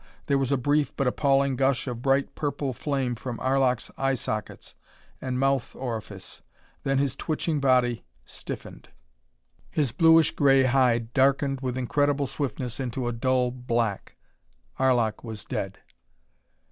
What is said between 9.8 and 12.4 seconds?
bluish gray hide darkened with incredible